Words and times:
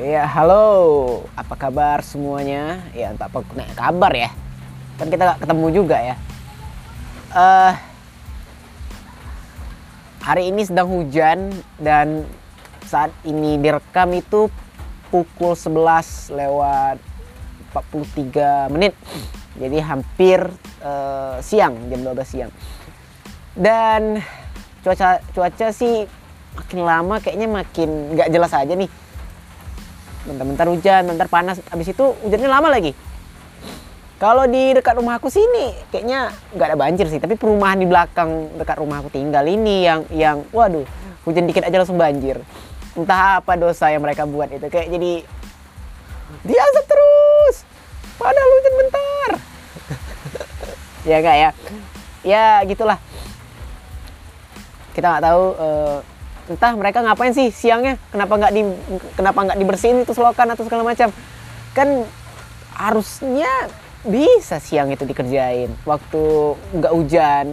Ya, 0.00 0.24
halo. 0.24 0.64
Apa 1.36 1.60
kabar 1.60 2.00
semuanya? 2.00 2.80
Ya, 2.96 3.12
entah 3.12 3.28
apa 3.28 3.44
kena 3.44 3.68
kabar 3.76 4.08
ya. 4.16 4.32
Kan 4.96 5.12
kita 5.12 5.28
gak 5.28 5.44
ketemu 5.44 5.66
juga 5.76 6.00
ya. 6.00 6.16
Eh 7.36 7.72
hari 10.24 10.48
ini 10.48 10.64
sedang 10.64 10.88
hujan 10.88 11.52
dan 11.76 12.24
saat 12.88 13.12
ini 13.28 13.60
direkam 13.60 14.16
itu 14.16 14.48
pukul 15.12 15.52
11 15.52 16.32
lewat 16.32 16.96
43 17.76 18.72
menit. 18.72 18.96
Jadi 19.60 19.84
hampir 19.84 20.48
eh, 20.80 21.36
siang, 21.44 21.76
jam 21.92 22.00
12 22.00 22.24
siang. 22.24 22.52
Dan 23.52 24.16
cuaca 24.80 25.20
cuaca 25.36 25.68
sih 25.76 26.08
makin 26.56 26.80
lama 26.88 27.20
kayaknya 27.20 27.52
makin 27.52 28.16
nggak 28.16 28.32
jelas 28.32 28.56
aja 28.56 28.72
nih 28.72 28.88
bentar-bentar 30.28 30.66
hujan, 30.68 31.02
bentar 31.08 31.28
panas, 31.30 31.60
habis 31.72 31.88
itu 31.92 32.04
hujannya 32.24 32.50
lama 32.50 32.68
lagi. 32.68 32.92
Kalau 34.20 34.44
di 34.44 34.76
dekat 34.76 35.00
rumah 35.00 35.16
aku 35.16 35.32
sini 35.32 35.72
kayaknya 35.88 36.28
nggak 36.52 36.66
ada 36.68 36.76
banjir 36.76 37.08
sih, 37.08 37.16
tapi 37.16 37.40
perumahan 37.40 37.80
di 37.80 37.88
belakang 37.88 38.52
dekat 38.60 38.76
rumah 38.76 39.00
aku 39.00 39.08
tinggal 39.08 39.48
ini 39.48 39.88
yang 39.88 40.04
yang 40.12 40.44
waduh 40.52 40.84
hujan 41.24 41.48
dikit 41.48 41.64
aja 41.64 41.80
langsung 41.80 41.96
banjir. 41.96 42.36
Entah 42.92 43.40
apa 43.40 43.56
dosa 43.56 43.88
yang 43.88 44.04
mereka 44.04 44.28
buat 44.28 44.52
itu 44.52 44.68
kayak 44.68 44.92
jadi 44.92 45.12
diazab 46.44 46.84
terus. 46.84 47.56
Padahal 48.20 48.50
hujan 48.60 48.74
bentar. 48.76 49.30
ya 51.08 51.16
enggak 51.24 51.36
ya? 51.40 51.50
Ya 52.20 52.44
gitulah. 52.68 53.00
Kita 54.92 55.16
nggak 55.16 55.24
tahu 55.24 55.44
eh, 55.56 55.96
entah 56.50 56.74
mereka 56.74 56.98
ngapain 57.06 57.30
sih 57.30 57.54
siangnya? 57.54 57.94
Kenapa 58.10 58.34
nggak 58.34 58.52
di 58.52 58.62
kenapa 59.14 59.38
nggak 59.46 59.58
dibersihin 59.62 60.02
itu 60.02 60.12
selokan 60.12 60.50
atau 60.50 60.66
segala 60.66 60.82
macam? 60.82 61.14
Kan 61.70 62.02
harusnya 62.74 63.48
bisa 64.02 64.58
siang 64.58 64.90
itu 64.90 65.06
dikerjain 65.06 65.70
waktu 65.86 66.22
nggak 66.74 66.92
hujan. 66.92 67.46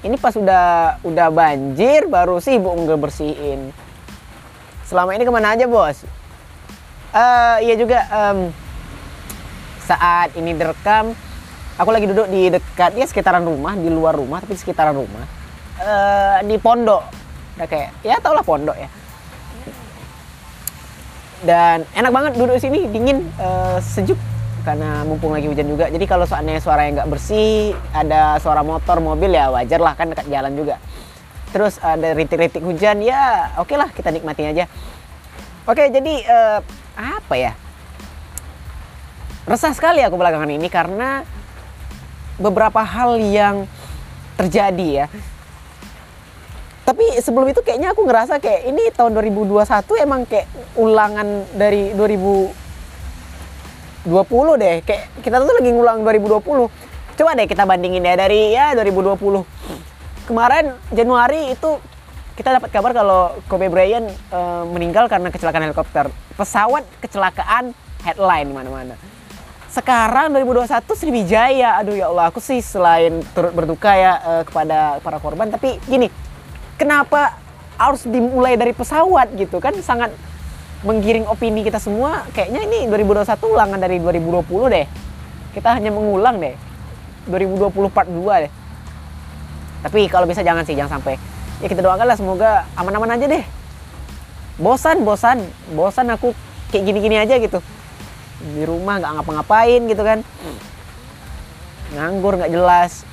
Ini 0.00 0.16
pas 0.16 0.32
udah 0.32 0.98
udah 1.04 1.28
banjir 1.28 2.08
baru 2.08 2.40
sibuk 2.40 2.72
nggak 2.72 3.00
bersihin 3.00 3.74
selama 4.86 5.18
ini 5.18 5.26
ke 5.26 5.32
mana 5.34 5.52
aja 5.52 5.66
bos? 5.66 6.06
Eh 7.10 7.56
iya 7.66 7.74
juga 7.74 8.06
em, 8.06 8.38
saat 9.82 10.30
ini 10.38 10.54
direkam 10.54 11.12
aku 11.76 11.90
lagi 11.90 12.06
duduk 12.08 12.30
di 12.30 12.48
dekat 12.48 12.96
ya 12.96 13.04
sekitaran 13.04 13.44
rumah 13.44 13.74
di 13.76 13.90
luar 13.90 14.14
rumah 14.14 14.38
tapi 14.40 14.54
sekitaran 14.54 14.94
rumah. 14.94 15.26
Eh 15.82 16.38
di 16.46 16.56
pondok 16.56 17.15
udah 17.56 17.66
kayak 17.66 17.90
ya 18.04 18.20
tau 18.20 18.36
lah 18.36 18.44
pondok 18.44 18.76
ya. 18.76 18.88
Dan 21.44 21.84
enak 21.92 22.12
banget 22.12 22.32
duduk 22.36 22.56
sini 22.60 22.88
dingin 22.88 23.24
eh, 23.36 23.78
sejuk. 23.80 24.20
Karena 24.66 25.06
mumpung 25.06 25.30
lagi 25.30 25.46
hujan 25.46 25.70
juga. 25.70 25.86
Jadi 25.86 26.04
kalau 26.10 26.26
soalnya 26.26 26.58
suara 26.58 26.90
yang 26.90 26.98
nggak 26.98 27.06
bersih 27.06 27.70
ada 27.94 28.34
suara 28.42 28.66
motor 28.66 28.98
mobil 28.98 29.30
ya 29.30 29.46
wajar 29.46 29.78
lah 29.78 29.94
kan 29.94 30.10
dekat 30.10 30.26
jalan 30.26 30.52
juga. 30.58 30.82
Terus 31.54 31.78
ada 31.78 32.12
rintik-rintik 32.12 32.60
hujan 32.66 32.98
ya 33.00 33.54
oke 33.62 33.78
lah 33.78 33.88
kita 33.94 34.10
nikmati 34.10 34.42
aja. 34.42 34.66
Oke 35.70 35.86
jadi 35.86 36.14
eh, 36.26 36.60
apa 36.98 37.34
ya? 37.38 37.52
Resah 39.46 39.70
sekali 39.70 40.02
aku 40.02 40.18
belakangan 40.18 40.50
ini 40.50 40.66
karena 40.66 41.22
beberapa 42.36 42.82
hal 42.82 43.22
yang 43.22 43.70
terjadi 44.34 44.88
ya 45.04 45.06
tapi 46.86 47.02
sebelum 47.18 47.50
itu 47.50 47.66
kayaknya 47.66 47.90
aku 47.90 48.06
ngerasa 48.06 48.38
kayak 48.38 48.70
ini 48.70 48.94
tahun 48.94 49.18
2021 49.18 50.06
emang 50.06 50.22
kayak 50.22 50.46
ulangan 50.78 51.42
dari 51.58 51.90
2020 51.98 54.62
deh. 54.62 54.76
Kayak 54.86 55.10
kita 55.18 55.42
tuh 55.42 55.54
lagi 55.58 55.70
ngulang 55.74 56.06
2020 56.06 56.70
coba 57.16 57.32
deh 57.32 57.48
kita 57.48 57.64
bandingin 57.64 58.04
ya 58.04 58.14
dari 58.14 58.52
ya 58.52 58.76
2020 58.76 60.28
kemarin 60.28 60.76
Januari 60.92 61.56
itu 61.56 61.80
kita 62.36 62.60
dapat 62.60 62.68
kabar 62.68 62.92
kalau 62.92 63.32
Kobe 63.48 63.72
Bryant 63.72 64.12
eh, 64.12 64.64
meninggal 64.70 65.10
karena 65.10 65.34
kecelakaan 65.34 65.66
helikopter. 65.66 66.06
Pesawat 66.38 66.86
kecelakaan 67.02 67.74
headline 68.06 68.54
mana-mana. 68.54 68.94
Sekarang 69.72 70.36
2021 70.36 70.84
Sriwijaya. 70.86 71.82
Aduh 71.82 71.98
ya 71.98 72.06
Allah 72.12 72.30
aku 72.30 72.38
sih 72.38 72.62
selain 72.62 73.26
turut 73.34 73.50
berduka 73.56 73.90
ya 73.90 74.22
eh, 74.22 74.42
kepada 74.46 75.02
para 75.02 75.18
korban 75.18 75.50
tapi 75.50 75.82
gini 75.90 76.25
kenapa 76.76 77.36
harus 77.76 78.04
dimulai 78.08 78.56
dari 78.56 78.72
pesawat 78.72 79.32
gitu 79.36 79.60
kan? 79.60 79.76
Sangat 79.80 80.12
menggiring 80.84 81.28
opini 81.28 81.64
kita 81.64 81.80
semua. 81.80 82.24
Kayaknya 82.32 82.60
ini 82.68 82.78
2021 82.88 83.52
ulangan 83.52 83.78
dari 83.80 83.96
2020 84.00 84.72
deh. 84.72 84.86
Kita 85.56 85.76
hanya 85.76 85.90
mengulang 85.92 86.40
deh. 86.40 86.54
2020 87.28 87.90
part 87.90 88.08
2 88.08 88.44
deh. 88.46 88.52
Tapi 89.82 90.08
kalau 90.08 90.24
bisa 90.28 90.40
jangan 90.40 90.64
sih 90.64 90.76
jangan 90.76 91.00
sampai. 91.00 91.20
Ya 91.60 91.66
kita 91.72 91.80
doakan 91.80 92.06
lah 92.06 92.16
semoga 92.16 92.68
aman-aman 92.76 93.16
aja 93.16 93.26
deh. 93.28 93.44
Bosan 94.60 95.04
bosan. 95.04 95.44
Bosan 95.72 96.12
aku 96.12 96.32
kayak 96.72 96.84
gini-gini 96.92 97.16
aja 97.20 97.36
gitu. 97.40 97.60
Di 98.40 98.62
rumah 98.68 99.00
nggak 99.00 99.12
ngapa-ngapain 99.20 99.80
gitu 99.88 100.02
kan. 100.04 100.20
Nganggur 101.96 102.36
nggak 102.40 102.52
jelas 102.52 103.04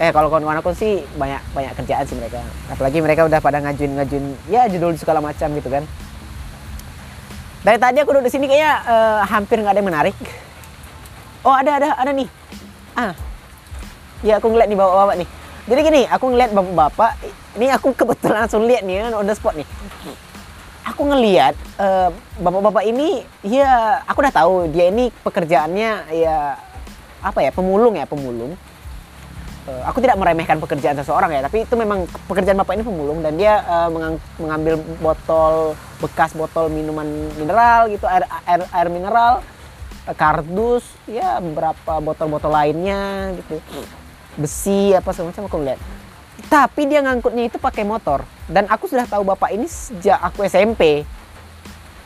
eh 0.00 0.08
kalau 0.08 0.32
kawan-kawan 0.32 0.64
aku 0.64 0.72
sih 0.72 1.04
banyak 1.20 1.42
banyak 1.52 1.72
kerjaan 1.76 2.04
sih 2.08 2.16
mereka. 2.16 2.40
Apalagi 2.72 3.04
mereka 3.04 3.28
udah 3.28 3.40
pada 3.44 3.60
ngajuin 3.60 3.92
ngajuin 4.00 4.24
ya 4.48 4.64
judul 4.72 4.96
segala 4.96 5.20
macam 5.20 5.52
gitu 5.52 5.68
kan. 5.68 5.84
Dari 7.62 7.78
tadi 7.78 7.98
aku 8.00 8.10
duduk 8.16 8.26
di 8.26 8.32
sini 8.32 8.48
kayaknya 8.48 8.72
eh, 8.88 9.20
hampir 9.28 9.60
nggak 9.60 9.72
ada 9.76 9.80
yang 9.84 9.90
menarik. 9.92 10.16
Oh 11.44 11.52
ada 11.52 11.76
ada 11.76 11.88
ada 11.98 12.10
nih. 12.14 12.28
Ah. 12.96 13.12
Ya 14.24 14.38
aku 14.40 14.48
ngeliat 14.48 14.70
nih 14.72 14.78
bapak-bapak 14.78 15.16
nih. 15.20 15.28
Jadi 15.68 15.80
gini 15.84 16.02
aku 16.08 16.24
ngeliat 16.32 16.50
bapak-bapak 16.56 17.12
ini 17.60 17.66
aku 17.68 17.88
kebetulan 17.92 18.48
langsung 18.48 18.64
lihat 18.64 18.82
nih 18.88 19.12
on 19.12 19.28
the 19.28 19.36
spot 19.36 19.54
nih. 19.54 19.68
Aku 20.88 21.04
ngeliat 21.04 21.54
eh, 21.78 22.08
bapak-bapak 22.40 22.82
ini 22.88 23.28
ya 23.44 24.00
aku 24.08 24.24
udah 24.24 24.34
tahu 24.34 24.54
dia 24.72 24.88
ini 24.88 25.12
pekerjaannya 25.20 26.16
ya 26.16 26.56
apa 27.22 27.38
ya 27.44 27.54
pemulung 27.54 27.94
ya 27.94 28.08
pemulung 28.08 28.58
Eh, 29.62 29.82
aku 29.86 30.02
tidak 30.02 30.18
meremehkan 30.18 30.58
pekerjaan 30.58 30.98
seseorang 30.98 31.30
ya, 31.38 31.46
tapi 31.46 31.62
itu 31.62 31.78
memang 31.78 32.02
pekerjaan 32.26 32.58
bapak 32.58 32.74
ini 32.74 32.82
pemulung 32.82 33.22
dan 33.22 33.38
dia 33.38 33.62
mengang- 33.94 34.18
mengambil 34.34 34.74
botol 34.98 35.78
bekas 36.02 36.34
botol 36.34 36.66
minuman 36.66 37.06
mineral 37.38 37.86
gitu, 37.86 38.02
air 38.10 38.26
air, 38.42 38.66
air 38.66 38.88
mineral, 38.90 39.38
eh, 40.10 40.16
kardus, 40.18 40.82
ya 41.06 41.38
beberapa 41.38 42.02
botol-botol 42.02 42.50
lainnya 42.50 43.30
gitu, 43.38 43.62
besi 44.34 44.98
apa 44.98 45.14
segala 45.14 45.30
macam 45.30 45.46
aku 45.46 45.58
lihat. 45.62 45.78
Tapi 46.50 46.82
dia 46.90 46.98
ngangkutnya 47.06 47.46
itu 47.46 47.62
pakai 47.62 47.86
motor 47.86 48.26
dan 48.50 48.66
aku 48.66 48.90
sudah 48.90 49.06
tahu 49.06 49.22
bapak 49.22 49.54
ini 49.54 49.70
sejak 49.70 50.18
aku 50.26 50.42
SMP. 50.42 51.06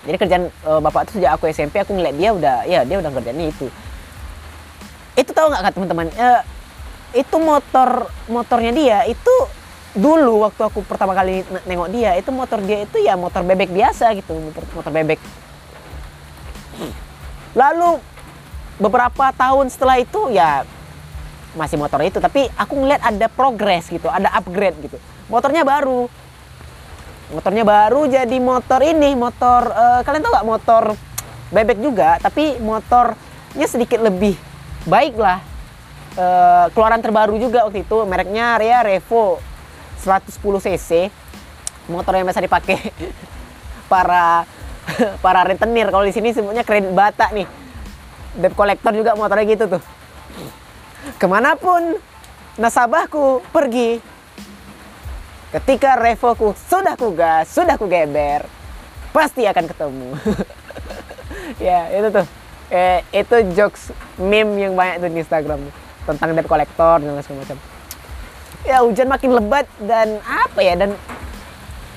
Jadi 0.05 0.17
kerjaan 0.21 0.45
eh, 0.53 0.81
bapak 0.85 1.09
itu 1.09 1.25
sejak 1.25 1.41
aku 1.41 1.49
SMP 1.49 1.81
aku 1.81 1.97
ngeliat 1.97 2.21
dia 2.21 2.31
udah 2.37 2.57
ya 2.69 2.85
dia 2.85 3.01
udah 3.01 3.09
kerjanya 3.17 3.49
itu. 3.49 3.73
Itu 5.17 5.33
tahu 5.33 5.49
nggak 5.49 5.63
kak 5.65 5.73
teman-teman? 5.81 6.13
Eh, 6.13 6.41
itu 7.15 7.37
motor 7.39 8.11
motornya 8.27 8.73
dia 8.75 8.99
itu 9.07 9.35
dulu 9.97 10.45
waktu 10.45 10.61
aku 10.69 10.85
pertama 10.85 11.17
kali 11.17 11.41
nengok 11.65 11.89
dia 11.89 12.13
itu 12.21 12.29
motor 12.29 12.61
dia 12.61 12.85
itu 12.85 13.01
ya 13.01 13.17
motor 13.17 13.41
bebek 13.41 13.73
biasa 13.73 14.13
gitu 14.13 14.37
motor, 14.37 14.63
motor 14.77 14.93
bebek. 14.93 15.21
Lalu 17.57 17.97
beberapa 18.77 19.33
tahun 19.33 19.73
setelah 19.73 19.97
itu 19.97 20.29
ya 20.29 20.69
masih 21.57 21.81
motor 21.81 22.05
itu 22.05 22.21
tapi 22.21 22.45
aku 22.53 22.77
ngeliat 22.77 23.01
ada 23.01 23.33
progres 23.33 23.89
gitu 23.89 24.13
ada 24.13 24.29
upgrade 24.37 24.77
gitu. 24.85 25.01
Motornya 25.33 25.65
baru. 25.65 26.13
Motornya 27.33 27.65
baru 27.65 28.07
jadi 28.07 28.37
motor 28.39 28.85
ini 28.85 29.17
motor 29.17 29.73
eh, 29.73 30.01
kalian 30.05 30.23
tahu 30.23 30.33
nggak 30.37 30.49
motor 30.53 30.85
bebek 31.49 31.79
juga? 31.81 32.21
Tapi 32.21 32.61
motornya 32.61 33.67
sedikit 33.67 34.05
lebih 34.05 34.37
baik 34.85 35.17
lah 35.17 35.56
Eh, 36.17 36.67
keluaran 36.73 37.05
terbaru 37.05 37.37
juga 37.37 37.69
waktu 37.69 37.85
itu 37.85 38.09
mereknya 38.09 38.57
Ria 38.57 38.81
Revo 38.81 39.37
110 40.01 40.41
cc. 40.65 41.13
Motor 41.93 42.17
yang 42.17 42.25
biasa 42.25 42.41
dipakai 42.41 42.81
para 43.93 44.49
para 45.25 45.45
rentenir 45.45 45.93
kalau 45.93 46.09
di 46.09 46.17
sini 46.17 46.33
sebutnya 46.33 46.65
kredit 46.65 46.97
bata 46.97 47.29
nih. 47.37 47.45
Debt 48.41 48.57
collector 48.57 48.97
juga 48.97 49.13
motornya 49.13 49.45
gitu 49.45 49.65
tuh. 49.77 49.83
Ke 51.21 51.29
mana 51.29 51.53
pun 51.53 52.01
nasabahku 52.57 53.45
pergi 53.53 54.01
ketika 55.53 56.01
Revoku 56.01 56.57
sudah 56.57 56.97
kugas 56.97 57.53
sudah 57.53 57.77
kugeber 57.77 58.49
pasti 59.13 59.45
akan 59.45 59.65
ketemu. 59.69 60.11
Ya 61.63 61.87
itu 61.95 62.11
tuh. 62.11 62.27
Eh, 62.75 63.07
itu 63.15 63.37
jokes 63.55 63.95
meme 64.19 64.59
yang 64.59 64.75
banyak 64.75 64.99
tuh 64.99 65.09
di 65.15 65.23
Instagram 65.23 65.63
tentang 66.07 66.33
debt 66.33 66.47
collector 66.47 67.03
dan 67.03 67.19
segala 67.21 67.43
macam. 67.43 67.59
Ya 68.67 68.83
hujan 68.83 69.07
makin 69.11 69.31
lebat 69.35 69.67
dan 69.83 70.19
apa 70.23 70.59
ya 70.63 70.75
dan 70.75 70.95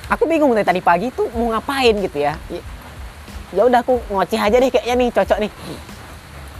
aku 0.10 0.26
bingung 0.26 0.54
dari 0.54 0.66
tadi 0.66 0.82
pagi 0.82 1.14
tuh 1.14 1.30
mau 1.38 1.54
ngapain 1.54 1.94
gitu 2.02 2.18
ya. 2.20 2.34
I- 2.50 2.66
ya 3.50 3.66
udah 3.66 3.82
aku 3.82 3.98
ngoceh 4.14 4.38
aja 4.38 4.58
deh 4.62 4.70
kayaknya 4.70 4.96
nih 4.98 5.10
cocok 5.14 5.38
nih. 5.42 5.52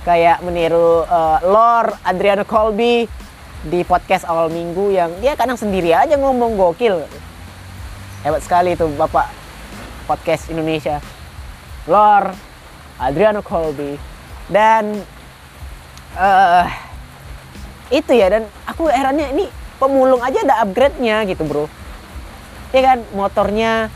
Kayak 0.06 0.42
meniru 0.42 1.06
uh, 1.06 1.38
Lord 1.46 1.94
Adriano 2.02 2.46
Colby 2.48 3.06
di 3.60 3.84
podcast 3.86 4.24
awal 4.26 4.48
minggu 4.50 4.96
yang 4.96 5.12
dia 5.20 5.36
kadang 5.38 5.60
sendiri 5.60 5.94
aja 5.94 6.18
ngomong 6.18 6.58
gokil. 6.58 7.06
Hebat 8.26 8.42
sekali 8.42 8.74
tuh 8.74 8.90
bapak 8.98 9.30
podcast 10.10 10.50
Indonesia. 10.50 10.98
Lord 11.86 12.34
Adriano 12.98 13.46
Colby. 13.46 14.00
Dan 14.50 15.06
uh, 16.18 16.89
itu 17.90 18.12
ya 18.14 18.30
dan 18.30 18.44
aku 18.70 18.86
herannya 18.90 19.34
ini 19.34 19.46
pemulung 19.82 20.22
aja 20.22 20.46
ada 20.46 20.56
upgrade-nya 20.66 21.26
gitu 21.26 21.42
bro. 21.46 21.66
Ya 22.70 22.82
kan? 22.86 22.98
Motornya 23.18 23.90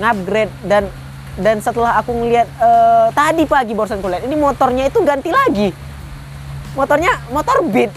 ngupgrade 0.00 0.54
dan 0.66 0.88
dan 1.34 1.58
setelah 1.58 1.98
aku 1.98 2.14
ngeliat 2.14 2.46
uh, 2.62 3.10
tadi 3.10 3.42
pagi 3.44 3.74
barusan 3.74 3.98
kulihat 3.98 4.22
ini 4.26 4.38
motornya 4.38 4.86
itu 4.86 4.98
ganti 5.02 5.30
lagi. 5.34 5.68
Motornya 6.78 7.20
motor 7.30 7.62
beat. 7.68 7.90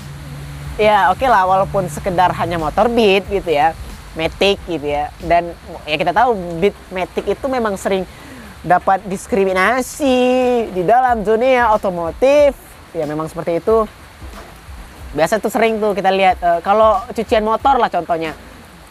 Ya 0.77 1.09
oke 1.09 1.21
okay 1.21 1.29
lah 1.29 1.45
walaupun 1.45 1.89
sekedar 1.89 2.29
hanya 2.37 2.61
motor 2.61 2.85
beat 2.89 3.25
gitu 3.29 3.49
ya 3.49 3.73
Matic 4.17 4.57
gitu 4.65 4.85
ya. 4.85 5.13
Dan 5.21 5.53
ya 5.85 5.95
kita 5.95 6.11
tahu 6.11 6.33
beat 6.57 6.75
Matic 6.89 7.25
itu 7.29 7.45
memang 7.45 7.77
sering 7.77 8.03
dapat 8.65 9.05
diskriminasi 9.05 10.17
di 10.73 10.81
dalam 10.81 11.21
dunia 11.21 11.71
otomotif. 11.71 12.57
Ya 12.97 13.05
memang 13.05 13.29
seperti 13.29 13.61
itu 13.61 13.85
biasa 15.17 15.41
tuh 15.41 15.49
sering 15.49 15.81
tuh 15.81 15.97
kita 15.97 16.13
lihat 16.13 16.37
uh, 16.45 16.59
kalau 16.61 17.01
cucian 17.09 17.41
motor 17.41 17.81
lah 17.81 17.89
contohnya. 17.89 18.37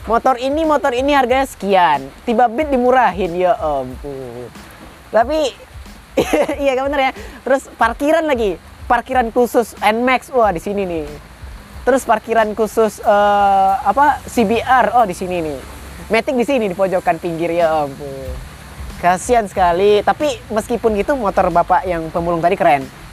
Motor 0.06 0.38
ini 0.38 0.62
motor 0.62 0.94
ini 0.94 1.14
harganya 1.14 1.46
sekian 1.46 2.10
tiba 2.26 2.50
bit 2.50 2.66
dimurahin 2.70 3.30
ya 3.38 3.54
ampun. 3.58 4.50
Tapi 5.14 5.54
iya 6.62 6.74
kan 6.74 6.90
bener 6.90 7.10
ya? 7.10 7.12
Terus 7.46 7.70
parkiran 7.78 8.26
lagi 8.26 8.58
parkiran 8.90 9.30
khusus 9.30 9.78
Nmax 9.78 10.34
wah 10.34 10.50
di 10.50 10.58
sini 10.58 10.82
nih. 10.82 11.06
Terus 11.86 12.02
parkiran 12.02 12.50
khusus 12.58 12.98
uh, 13.06 13.78
apa 13.86 14.18
CBR 14.26 14.98
oh 14.98 15.06
di 15.06 15.14
sini 15.14 15.38
nih. 15.42 15.58
Matic 16.10 16.34
di 16.34 16.46
sini 16.46 16.66
di 16.70 16.74
pojokan 16.74 17.22
pinggir 17.22 17.54
ya 17.54 17.86
ampun. 17.86 18.30
Kasihan 18.98 19.46
sekali. 19.46 20.02
Tapi 20.02 20.38
meskipun 20.50 20.98
gitu 20.98 21.14
motor 21.14 21.50
bapak 21.50 21.86
yang 21.86 22.10
pemulung 22.10 22.42
tadi 22.42 22.58
keren 22.58 23.05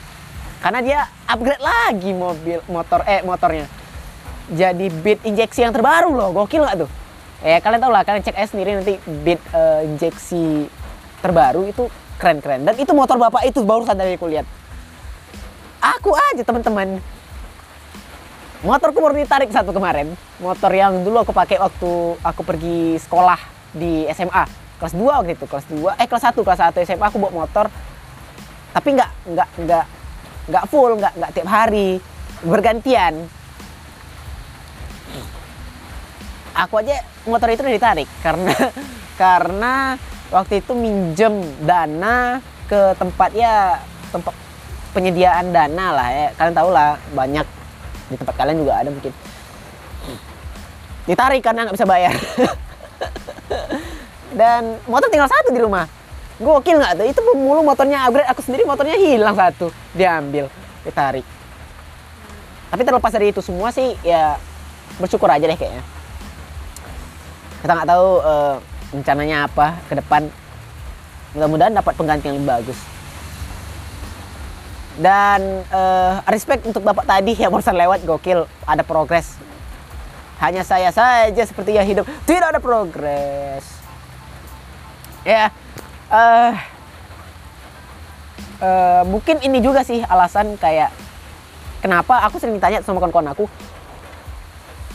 karena 0.63 0.80
dia 0.80 1.00
upgrade 1.27 1.60
lagi 1.60 2.12
mobil 2.15 2.63
motor 2.71 3.04
eh 3.04 3.19
motornya. 3.19 3.68
Jadi 4.48 4.88
beat 5.04 5.19
injeksi 5.27 5.68
yang 5.68 5.75
terbaru 5.75 6.15
loh 6.15 6.31
gokil 6.31 6.63
nggak 6.63 6.88
tuh? 6.88 6.89
Eh 7.44 7.60
kalian 7.60 7.83
tau 7.83 7.92
lah 7.92 8.07
kalian 8.07 8.24
cek 8.24 8.39
aja 8.39 8.48
sendiri 8.48 8.80
nanti 8.80 8.95
beat 9.27 9.44
uh, 9.51 9.83
injeksi 9.83 10.71
terbaru 11.19 11.68
itu 11.68 11.92
keren-keren. 12.15 12.63
Dan 12.63 12.80
itu 12.80 12.95
motor 12.95 13.19
bapak 13.19 13.44
itu 13.44 13.60
baru 13.60 13.83
dari 13.92 14.15
aku 14.15 14.31
lihat. 14.31 14.48
Aku 16.00 16.15
aja 16.15 16.48
teman-teman. 16.48 17.04
Motorku 18.63 19.04
baru 19.04 19.19
ditarik 19.19 19.51
satu 19.51 19.75
kemarin. 19.75 20.15
Motor 20.39 20.71
yang 20.71 21.04
dulu 21.04 21.27
aku 21.27 21.36
pakai 21.36 21.60
waktu 21.60 22.15
aku 22.24 22.42
pergi 22.48 22.95
sekolah 23.04 23.36
di 23.75 24.07
SMA 24.15 24.63
kelas 24.80 24.95
2 24.95 25.04
waktu 25.04 25.36
itu 25.36 25.44
kelas 25.48 25.68
2 25.68 26.00
eh 26.00 26.07
kelas 26.07 26.24
1 26.31 26.39
kelas 26.39 26.60
1 26.71 26.88
SMA 26.88 27.04
aku 27.12 27.19
bawa 27.19 27.44
motor. 27.44 27.68
Tapi 28.71 28.88
nggak 28.95 29.12
nggak 29.27 29.50
nggak 29.68 29.86
nggak 30.48 30.66
full 30.68 31.00
nggak 31.00 31.13
nggak 31.16 31.31
tiap 31.36 31.50
hari. 31.50 32.00
Bergantian. 32.44 33.24
Aku 36.54 36.78
aja 36.78 37.01
motor 37.25 37.50
itu 37.50 37.66
udah 37.66 37.74
ditarik 37.74 38.10
karena 38.22 38.54
karena 39.22 39.74
waktu 40.30 40.62
itu 40.62 40.78
minjem 40.78 41.42
dana 41.66 42.38
ke 42.69 42.94
tempat 43.00 43.31
ya 43.34 43.81
tempat 44.12 44.36
penyediaan 44.92 45.50
dana 45.50 45.86
lah 45.95 46.07
ya. 46.12 46.28
Kalian 46.36 46.56
tahu 46.56 46.69
lah 46.69 47.00
banyak. 47.16 47.48
Di 48.12 48.16
tempat 48.19 48.36
kalian 48.38 48.60
juga 48.60 48.84
ada 48.84 48.89
mungkin. 48.92 49.13
Ditarik 51.07 51.42
karena 51.42 51.66
nggak 51.66 51.78
bisa 51.80 51.88
bayar. 51.88 52.16
Dan 54.39 54.81
motor 54.89 55.07
tinggal 55.07 55.30
satu 55.30 55.54
di 55.54 55.62
rumah 55.62 56.03
gokil 56.42 56.82
nggak 56.82 56.94
tuh? 56.98 57.06
Itu 57.10 57.20
pemulung 57.22 57.66
motornya 57.66 58.10
upgrade 58.10 58.30
aku 58.30 58.42
sendiri 58.42 58.66
motornya 58.66 58.98
hilang 58.98 59.38
satu. 59.38 59.70
Diambil 59.94 60.50
ditarik. 60.82 61.26
Tapi 62.74 62.82
terlepas 62.82 63.14
dari 63.14 63.30
itu 63.30 63.42
semua 63.46 63.70
sih 63.70 63.94
ya 64.02 64.42
bersyukur 64.98 65.30
aja 65.30 65.46
deh 65.46 65.58
kayaknya. 65.58 65.84
Kita 67.62 67.72
nggak 67.78 67.90
tahu 67.90 68.08
uh, 68.26 68.56
rencananya 68.92 69.38
apa 69.46 69.78
ke 69.86 69.94
depan. 69.94 70.28
Mudah-mudahan 71.38 71.74
dapat 71.74 71.94
pengganti 71.98 72.30
yang 72.30 72.38
lebih 72.42 72.50
bagus. 72.50 72.80
Dan 74.94 75.66
uh, 75.74 76.22
respect 76.30 76.70
untuk 76.70 76.86
bapak 76.86 77.10
tadi 77.10 77.34
yang 77.34 77.50
barusan 77.50 77.74
lewat 77.74 78.06
gokil. 78.06 78.46
Ada 78.66 78.86
progres. 78.86 79.38
Hanya 80.38 80.62
saya 80.66 80.90
saja 80.90 81.44
seperti 81.46 81.78
yang 81.78 81.86
hidup. 81.86 82.06
Tidak 82.26 82.54
ada 82.54 82.62
progres. 82.62 83.66
Ya 85.24 85.56
uh, 86.13 86.54
uh, 88.62 89.01
mungkin 89.10 89.42
ini 89.42 89.57
juga 89.60 89.81
sih 89.81 90.06
alasan 90.06 90.56
kayak 90.62 90.94
kenapa 91.81 92.21
aku 92.30 92.38
sering 92.38 92.62
ditanya 92.62 92.86
sama 92.86 93.01
kawan-kawan 93.01 93.33
aku 93.33 93.50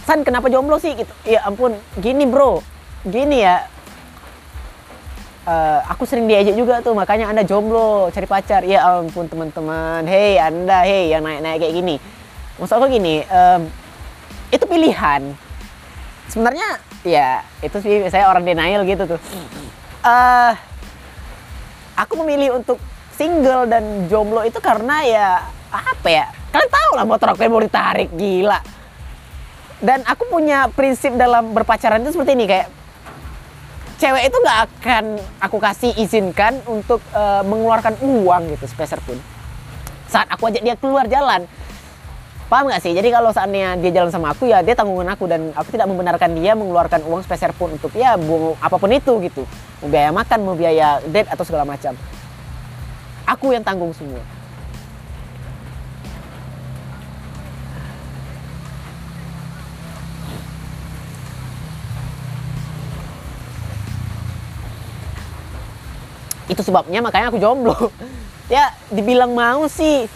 San 0.08 0.24
kenapa 0.24 0.48
jomblo 0.48 0.80
sih? 0.80 0.96
Gitu. 0.96 1.12
Ya 1.28 1.44
ampun 1.44 1.76
gini 2.00 2.24
bro. 2.24 2.64
Gini 3.04 3.44
ya. 3.44 3.68
Uh, 5.44 5.84
aku 5.84 6.08
sering 6.08 6.24
diajak 6.24 6.56
juga 6.56 6.80
tuh 6.80 6.96
makanya 6.96 7.28
anda 7.28 7.44
jomblo 7.44 8.08
cari 8.08 8.24
pacar. 8.24 8.64
Ya 8.64 8.88
ampun 8.88 9.28
teman-teman. 9.28 10.08
Hei 10.08 10.40
anda 10.40 10.88
hei 10.88 11.12
yang 11.12 11.20
naik-naik 11.20 11.60
kayak 11.60 11.74
gini. 11.76 11.96
Maksud 12.56 12.80
aku 12.80 12.88
gini 12.88 13.20
um, 13.28 13.68
itu 14.48 14.64
pilihan. 14.64 15.36
Sebenarnya 16.32 16.80
ya 17.04 17.44
itu 17.60 17.76
sih 17.84 18.08
saya 18.08 18.32
orang 18.32 18.48
denial 18.48 18.88
gitu 18.88 19.04
tuh. 19.04 19.20
Uh, 20.00 20.56
aku 21.98 22.14
memilih 22.22 22.62
untuk 22.62 22.78
single 23.18 23.66
dan 23.66 24.06
jomblo 24.06 24.46
itu 24.46 24.62
karena 24.62 25.02
ya 25.02 25.28
apa 25.74 26.06
ya 26.06 26.26
kalian 26.54 26.70
tahu 26.70 26.90
lah 26.94 27.04
motor 27.04 27.34
aku 27.34 27.42
yang 27.42 27.52
mau 27.52 27.62
ditarik 27.62 28.08
gila. 28.14 28.62
Dan 29.78 30.02
aku 30.02 30.26
punya 30.26 30.66
prinsip 30.74 31.14
dalam 31.14 31.54
berpacaran 31.54 32.02
itu 32.02 32.10
seperti 32.14 32.34
ini 32.34 32.50
kayak 32.50 32.66
cewek 33.98 34.30
itu 34.30 34.36
nggak 34.42 34.58
akan 34.66 35.04
aku 35.38 35.58
kasih 35.58 35.94
izinkan 35.98 36.58
untuk 36.66 37.02
uh, 37.14 37.42
mengeluarkan 37.46 37.98
uang 38.02 38.54
gitu 38.54 38.66
speser 38.70 38.98
pun 39.02 39.18
saat 40.08 40.26
aku 40.32 40.48
ajak 40.48 40.62
dia 40.64 40.74
keluar 40.78 41.04
jalan 41.06 41.44
paham 42.48 42.72
nggak 42.72 42.80
sih? 42.80 42.96
Jadi 42.96 43.08
kalau 43.12 43.30
saatnya 43.30 43.76
dia 43.76 43.92
jalan 44.00 44.08
sama 44.08 44.32
aku 44.32 44.48
ya 44.48 44.64
dia 44.64 44.72
tanggungan 44.72 45.12
aku 45.12 45.28
dan 45.28 45.52
aku 45.52 45.68
tidak 45.68 45.86
membenarkan 45.86 46.32
dia 46.32 46.56
mengeluarkan 46.56 47.04
uang 47.04 47.20
speser 47.20 47.52
pun 47.52 47.76
untuk 47.76 47.92
ya 47.92 48.16
mau 48.16 48.56
apa 48.58 48.76
pun 48.80 48.88
itu 48.88 49.20
gitu. 49.20 49.44
Mau 49.84 49.88
biaya 49.92 50.10
makan 50.10 50.38
mau 50.42 50.56
biaya 50.56 50.98
date 51.04 51.28
atau 51.28 51.44
segala 51.44 51.68
macam. 51.68 51.92
Aku 53.28 53.52
yang 53.52 53.60
tanggung 53.60 53.92
semua. 53.92 54.24
Itu 66.48 66.64
sebabnya 66.64 67.04
makanya 67.04 67.28
aku 67.28 67.38
jomblo. 67.38 67.76
Ya 68.48 68.72
dibilang 68.88 69.36
mau 69.36 69.68
sih 69.68 70.08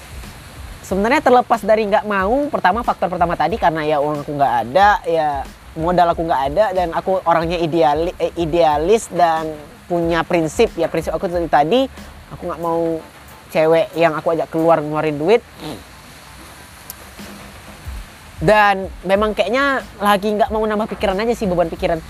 sebenarnya 0.82 1.22
terlepas 1.22 1.62
dari 1.62 1.86
nggak 1.86 2.04
mau 2.04 2.50
pertama 2.50 2.82
faktor 2.82 3.08
pertama 3.08 3.38
tadi 3.38 3.56
karena 3.56 3.86
ya 3.86 3.96
uang 4.02 4.26
aku 4.26 4.32
nggak 4.34 4.54
ada 4.66 4.88
ya 5.06 5.46
modal 5.72 6.12
aku 6.12 6.22
nggak 6.28 6.42
ada 6.52 6.64
dan 6.76 6.88
aku 6.92 7.22
orangnya 7.24 7.56
idealis, 7.56 8.12
eh, 8.20 8.32
idealis 8.36 9.08
dan 9.08 9.48
punya 9.88 10.20
prinsip. 10.26 10.68
Ya 10.76 10.88
prinsip 10.92 11.16
aku 11.16 11.28
tadi 11.28 11.48
tadi 11.48 11.80
aku 12.28 12.42
nggak 12.44 12.60
mau 12.60 13.00
cewek 13.52 13.92
yang 13.96 14.12
aku 14.12 14.36
ajak 14.36 14.48
keluar 14.52 14.84
ngeluarin 14.84 15.16
duit. 15.16 15.42
Dan 18.42 18.90
memang 19.06 19.38
kayaknya 19.38 19.86
lagi 20.02 20.34
nggak 20.34 20.50
mau 20.50 20.66
nambah 20.66 20.90
pikiran 20.92 21.16
aja 21.22 21.32
sih 21.32 21.48
beban 21.48 21.70
pikiran. 21.72 22.02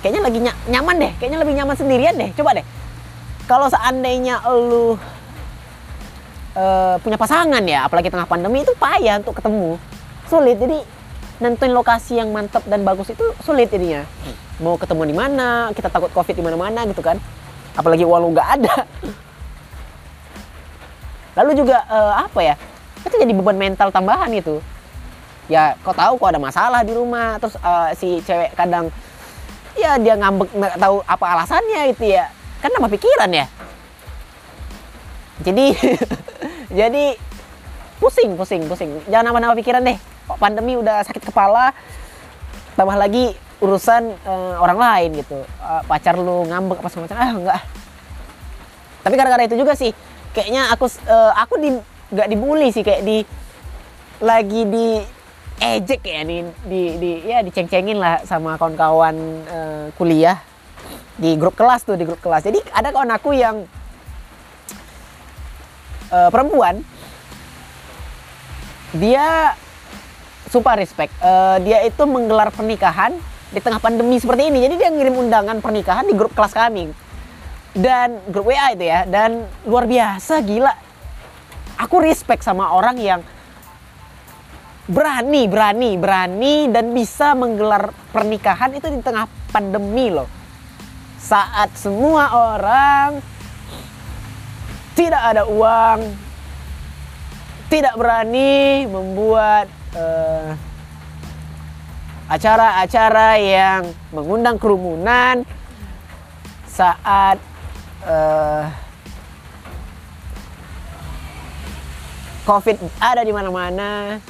Kayaknya 0.00 0.22
lagi 0.24 0.38
nyaman 0.72 0.96
deh 0.96 1.12
kayaknya 1.20 1.38
lebih 1.42 1.54
nyaman 1.58 1.76
sendirian 1.76 2.16
deh. 2.16 2.32
Coba 2.32 2.56
deh 2.56 2.66
kalau 3.50 3.66
seandainya 3.66 4.46
lu 4.46 4.94
uh, 6.60 6.94
punya 7.00 7.16
pasangan 7.16 7.64
ya, 7.64 7.88
apalagi 7.88 8.12
tengah 8.12 8.28
pandemi 8.28 8.60
itu 8.60 8.76
payah 8.76 9.16
untuk 9.24 9.40
ketemu. 9.40 9.80
Sulit. 10.28 10.60
Jadi 10.60 10.78
nentuin 11.40 11.72
lokasi 11.72 12.20
yang 12.20 12.28
mantap 12.30 12.60
dan 12.68 12.84
bagus 12.84 13.08
itu 13.08 13.24
sulit 13.40 13.72
jadinya. 13.72 14.04
Mau 14.60 14.76
ketemu 14.76 15.08
di 15.08 15.14
mana, 15.16 15.72
kita 15.72 15.88
takut 15.88 16.12
Covid 16.12 16.36
di 16.36 16.44
mana-mana 16.44 16.84
gitu 16.84 17.00
kan. 17.00 17.16
Apalagi 17.72 18.04
uang 18.04 18.20
lu 18.20 18.28
nggak 18.36 18.48
ada. 18.60 18.76
Lalu 21.40 21.64
juga 21.64 21.80
uh, 21.88 22.28
apa 22.28 22.40
ya? 22.44 22.54
Itu 23.00 23.16
jadi 23.16 23.32
beban 23.32 23.56
mental 23.56 23.88
tambahan 23.88 24.28
itu. 24.36 24.60
Ya, 25.48 25.74
kau 25.82 25.96
tahu 25.96 26.20
kok 26.20 26.30
ada 26.30 26.38
masalah 26.38 26.84
di 26.84 26.94
rumah, 26.94 27.40
terus 27.40 27.56
uh, 27.64 27.90
si 27.96 28.22
cewek 28.22 28.54
kadang 28.54 28.92
ya 29.80 29.96
dia 29.96 30.14
ngambek 30.18 30.50
nggak 30.50 30.76
tahu 30.76 30.96
apa 31.06 31.24
alasannya 31.36 31.82
itu 31.94 32.04
ya 32.12 32.28
kan 32.60 32.70
nama 32.74 32.88
pikiran 32.90 33.30
ya 33.30 33.46
jadi 35.40 35.66
jadi 36.70 37.18
pusing 38.00 38.38
pusing 38.38 38.64
pusing. 38.64 38.90
Jangan 39.10 39.34
nama-nama 39.34 39.52
pikiran 39.58 39.84
deh. 39.84 39.98
Pandemi 40.38 40.78
udah 40.78 41.02
sakit 41.04 41.26
kepala 41.26 41.74
tambah 42.78 42.96
lagi 42.96 43.34
urusan 43.60 44.14
uh, 44.24 44.56
orang 44.62 44.78
lain 44.78 45.20
gitu. 45.20 45.42
Uh, 45.60 45.82
pacar 45.84 46.16
lu 46.16 46.48
ngambek 46.48 46.80
apa 46.80 46.88
semacam 46.88 47.16
ah 47.20 47.30
enggak. 47.34 47.60
Tapi 49.04 49.14
gara-gara 49.18 49.42
itu 49.44 49.56
juga 49.58 49.76
sih 49.76 49.92
kayaknya 50.32 50.70
aku 50.72 50.86
uh, 51.10 51.32
aku 51.36 51.54
di 51.58 51.70
nggak 52.10 52.28
dibully 52.30 52.70
sih 52.70 52.86
kayak 52.86 53.02
di 53.02 53.26
lagi 54.22 54.64
di 54.64 54.86
ejek 55.60 56.00
ya 56.00 56.22
di 56.24 56.46
di, 56.64 56.82
di 56.96 57.10
ya 57.28 57.44
diceng-cengin 57.44 57.98
lah 58.00 58.24
sama 58.24 58.56
kawan-kawan 58.56 59.16
uh, 59.50 59.86
kuliah. 59.98 60.40
Di 61.20 61.36
grup 61.36 61.52
kelas 61.52 61.84
tuh 61.84 62.00
di 62.00 62.08
grup 62.08 62.22
kelas. 62.24 62.48
Jadi 62.48 62.64
ada 62.72 62.88
kawan 62.94 63.12
aku 63.12 63.36
yang 63.36 63.68
uh, 66.10 66.28
perempuan 66.28 66.82
dia 68.94 69.54
super 70.50 70.74
respect. 70.74 71.14
Uh, 71.22 71.62
dia 71.62 71.86
itu 71.86 72.02
menggelar 72.06 72.50
pernikahan 72.50 73.14
di 73.54 73.62
tengah 73.62 73.78
pandemi 73.78 74.18
seperti 74.18 74.50
ini. 74.50 74.66
Jadi 74.66 74.74
dia 74.78 74.90
ngirim 74.90 75.14
undangan 75.14 75.62
pernikahan 75.62 76.06
di 76.06 76.14
grup 76.18 76.34
kelas 76.34 76.50
kami. 76.50 76.90
Dan 77.70 78.18
grup 78.26 78.50
WA 78.50 78.74
itu 78.74 78.82
ya. 78.82 79.06
Dan 79.06 79.46
luar 79.62 79.86
biasa 79.86 80.42
gila. 80.42 80.74
Aku 81.78 82.02
respect 82.02 82.42
sama 82.42 82.74
orang 82.74 82.98
yang 82.98 83.20
berani, 84.90 85.46
berani, 85.46 85.90
berani 85.94 86.54
dan 86.66 86.90
bisa 86.90 87.32
menggelar 87.38 87.94
pernikahan 88.10 88.74
itu 88.74 88.90
di 88.90 89.00
tengah 89.00 89.30
pandemi 89.54 90.10
loh. 90.10 90.26
Saat 91.22 91.78
semua 91.78 92.34
orang 92.34 93.22
tidak 95.00 95.22
ada 95.32 95.48
uang, 95.48 96.12
tidak 97.72 97.96
berani 97.96 98.84
membuat 98.84 99.72
acara 99.96 100.60
acara-acara 102.28 103.28
yang 103.40 103.82
mengundang 104.12 104.60
kerumunan 104.60 105.40
saat 106.68 107.40
uh, 108.04 108.68
COVID 112.44 112.76
ada 113.00 113.24
di 113.24 113.32
mana-mana. 113.32 114.20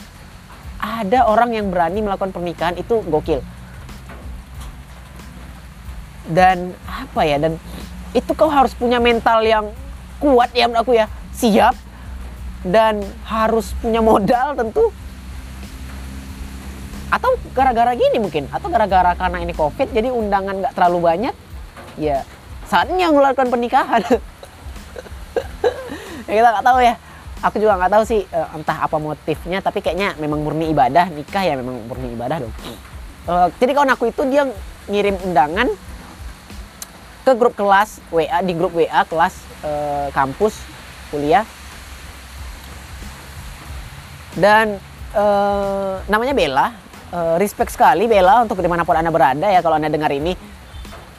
Ada 0.80 1.28
orang 1.28 1.52
yang 1.52 1.66
berani 1.68 2.00
melakukan 2.00 2.32
pernikahan 2.32 2.78
itu 2.78 3.04
gokil. 3.04 3.42
Dan 6.30 6.72
apa 6.88 7.20
ya? 7.26 7.36
Dan 7.42 7.58
itu 8.16 8.32
kau 8.32 8.48
harus 8.48 8.72
punya 8.72 8.96
mental 8.96 9.44
yang 9.44 9.68
kuat 10.20 10.52
ya 10.52 10.68
menurut 10.68 10.84
aku 10.84 10.92
ya. 10.94 11.08
Siap. 11.32 11.74
Dan 12.60 13.00
harus 13.24 13.72
punya 13.80 14.04
modal 14.04 14.52
tentu. 14.52 14.92
Atau 17.08 17.40
gara-gara 17.56 17.96
gini 17.96 18.20
mungkin. 18.20 18.46
Atau 18.52 18.68
gara-gara 18.68 19.16
karena 19.16 19.40
ini 19.40 19.56
covid 19.56 19.88
jadi 19.90 20.12
undangan 20.12 20.60
nggak 20.60 20.74
terlalu 20.76 20.98
banyak. 21.00 21.34
Ya 21.96 22.22
saatnya 22.68 23.10
melakukan 23.10 23.48
pernikahan. 23.48 24.04
Ya 26.30 26.46
kita 26.46 26.48
nggak 26.54 26.66
tahu 26.70 26.78
ya. 26.78 26.94
Aku 27.42 27.56
juga 27.58 27.74
nggak 27.74 27.90
tahu 27.90 28.02
sih 28.06 28.22
uh, 28.30 28.54
entah 28.54 28.86
apa 28.86 29.02
motifnya 29.02 29.58
tapi 29.58 29.82
kayaknya 29.82 30.14
memang 30.22 30.46
murni 30.46 30.70
ibadah. 30.70 31.10
Nikah 31.10 31.42
ya 31.42 31.58
memang 31.58 31.90
murni 31.90 32.14
ibadah 32.14 32.38
dong. 32.46 32.54
Uh, 33.26 33.50
jadi 33.58 33.74
kawan 33.74 33.90
aku 33.98 34.14
itu 34.14 34.22
dia 34.30 34.46
ngirim 34.86 35.18
undangan 35.26 35.66
ke 37.24 37.32
grup 37.36 37.54
kelas 37.54 38.00
WA 38.08 38.40
di 38.40 38.56
grup 38.56 38.72
WA 38.72 39.04
kelas 39.04 39.34
uh, 39.64 40.08
kampus 40.12 40.56
kuliah. 41.12 41.44
Dan 44.36 44.78
uh, 45.14 46.00
namanya 46.08 46.32
Bella. 46.32 46.68
Uh, 47.10 47.34
respect 47.42 47.74
sekali 47.74 48.06
Bella 48.06 48.46
untuk 48.46 48.62
di 48.62 48.70
mana 48.70 48.86
pun 48.86 48.94
anda 48.94 49.10
berada 49.10 49.50
ya 49.50 49.60
kalau 49.60 49.76
anda 49.76 49.90
dengar 49.90 50.14
ini. 50.14 50.38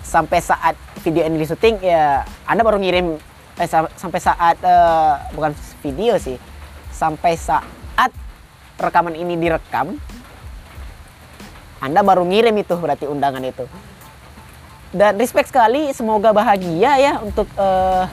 Sampai 0.02 0.44
saat 0.44 0.76
video 1.06 1.24
ini 1.24 1.46
syuting 1.46 1.80
ya 1.84 2.26
anda 2.48 2.64
baru 2.64 2.82
ngirim 2.82 3.16
eh 3.60 3.70
sampai 3.96 4.20
saat 4.20 4.58
bukan 5.36 5.52
video 5.84 6.18
sih. 6.18 6.36
Sampai 6.92 7.36
saat 7.36 8.12
rekaman 8.82 9.14
ini 9.14 9.38
direkam 9.38 10.00
anda 11.82 12.06
baru 12.06 12.22
ngirim 12.26 12.54
itu 12.62 12.78
berarti 12.78 13.10
undangan 13.10 13.42
itu 13.42 13.66
dan 14.92 15.16
respect 15.16 15.48
sekali 15.48 15.88
semoga 15.96 16.36
bahagia 16.36 17.00
ya 17.00 17.14
untuk 17.24 17.48
uh, 17.56 18.04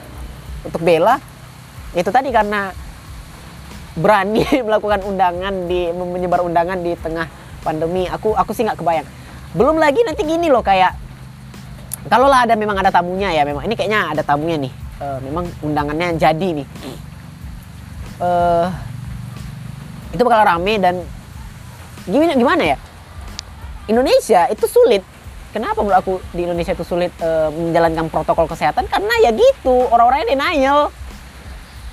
untuk 0.63 0.79
Bella. 0.79 1.19
Itu 1.91 2.07
tadi 2.07 2.31
karena 2.31 2.71
berani 3.99 4.47
melakukan 4.67 5.03
undangan 5.03 5.67
di 5.67 5.91
menyebar 5.91 6.39
undangan 6.39 6.79
di 6.79 6.95
tengah 6.95 7.27
pandemi. 7.67 8.07
Aku 8.07 8.31
aku 8.31 8.55
sih 8.55 8.63
nggak 8.63 8.79
kebayang. 8.79 9.07
Belum 9.51 9.75
lagi 9.75 9.99
nanti 10.07 10.23
gini 10.23 10.47
loh 10.47 10.63
kayak 10.63 10.95
kalau 12.07 12.31
lah 12.31 12.47
ada 12.47 12.55
memang 12.55 12.79
ada 12.79 12.95
tamunya 12.95 13.35
ya 13.35 13.43
memang. 13.43 13.67
Ini 13.67 13.75
kayaknya 13.75 14.15
ada 14.15 14.23
tamunya 14.23 14.55
nih. 14.55 14.73
Uh, 14.99 15.19
memang 15.19 15.51
undangannya 15.59 16.15
jadi 16.15 16.63
nih. 16.63 16.67
Uh, 18.23 18.71
itu 20.15 20.21
bakal 20.23 20.47
rame 20.47 20.79
dan 20.79 21.03
gimana 22.07 22.39
gimana 22.39 22.63
ya? 22.63 22.77
Indonesia 23.91 24.47
itu 24.47 24.63
sulit 24.63 25.03
kenapa 25.49 25.79
menurut 25.81 25.99
aku 25.99 26.13
di 26.33 26.45
Indonesia 26.45 26.73
itu 26.73 26.85
sulit 26.85 27.13
uh, 27.21 27.49
menjalankan 27.53 28.07
protokol 28.09 28.45
kesehatan? 28.49 28.85
Karena 28.89 29.13
ya 29.23 29.31
gitu 29.33 29.87
orang-orangnya 29.89 30.33
denial. 30.33 30.93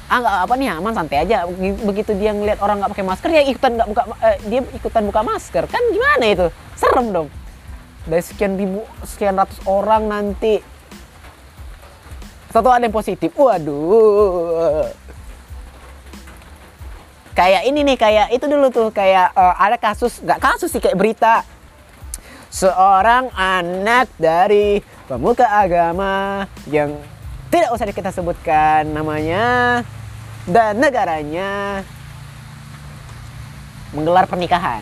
Ah 0.07 0.23
nggak 0.23 0.37
apa 0.47 0.55
nih 0.55 0.69
aman 0.71 0.95
santai 0.95 1.19
aja. 1.27 1.49
Begitu 1.59 2.15
dia 2.15 2.31
ngeliat 2.31 2.63
orang 2.63 2.79
nggak 2.79 2.93
pakai 2.95 3.07
masker 3.07 3.31
ya 3.33 3.43
ikutan 3.43 3.71
nggak 3.75 3.89
buka 3.91 4.03
eh, 4.23 4.37
dia 4.47 4.61
ikutan 4.77 5.03
buka 5.09 5.21
masker. 5.27 5.65
Kan 5.67 5.83
gimana 5.91 6.25
itu? 6.31 6.47
Serem 6.79 7.07
dong. 7.11 7.29
Dari 8.07 8.23
sekian 8.23 8.55
ribu 8.55 8.87
sekian 9.03 9.35
ratus 9.35 9.59
orang 9.67 10.07
nanti. 10.07 10.63
Satu 12.55 12.71
ada 12.71 12.87
yang 12.87 12.95
positif. 12.95 13.35
Waduh. 13.35 14.87
Kayak 17.37 17.63
ini 17.69 17.85
nih 17.85 17.97
kayak 18.01 18.27
itu 18.33 18.47
dulu 18.49 18.73
tuh 18.73 18.89
kayak 18.95 19.35
uh, 19.37 19.61
ada 19.61 19.77
kasus 19.77 20.25
nggak 20.25 20.41
kasus 20.41 20.73
sih 20.73 20.81
kayak 20.81 20.97
berita 20.97 21.45
seorang 22.57 23.29
anak 23.37 24.09
dari 24.17 24.81
pemuka 25.05 25.45
agama 25.45 26.49
yang 26.73 26.97
tidak 27.53 27.69
usah 27.77 27.85
kita 27.93 28.09
sebutkan 28.09 28.89
namanya 28.97 29.85
dan 30.49 30.81
negaranya 30.81 31.85
menggelar 33.93 34.25
pernikahan. 34.25 34.81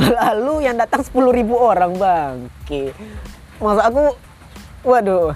Lalu 0.00 0.64
yang 0.64 0.80
datang 0.80 1.04
10 1.04 1.12
ribu 1.36 1.60
orang 1.60 1.92
bang. 2.00 2.34
Oke. 2.64 2.96
Maksud 3.60 3.84
aku 3.84 4.04
Waduh. 4.86 5.34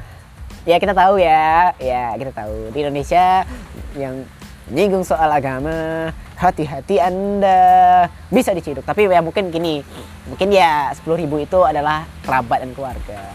Ya 0.62 0.78
kita 0.78 0.94
tahu 0.94 1.18
ya, 1.18 1.74
ya 1.82 2.14
kita 2.14 2.30
tahu 2.30 2.70
di 2.70 2.86
Indonesia 2.86 3.42
yang 3.98 4.22
menyinggung 4.70 5.02
soal 5.02 5.26
agama, 5.26 6.14
hati-hati 6.38 7.02
Anda 7.02 8.06
bisa 8.30 8.54
diciduk. 8.54 8.86
Tapi 8.86 9.10
ya 9.10 9.18
mungkin 9.18 9.50
gini, 9.50 9.82
mungkin 10.30 10.54
ya 10.54 10.94
10 10.94 11.18
ribu 11.18 11.42
itu 11.42 11.58
adalah 11.66 12.06
kerabat 12.22 12.62
dan 12.62 12.70
keluarga. 12.78 13.34